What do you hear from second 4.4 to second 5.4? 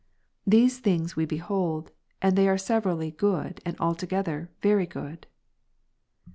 very good.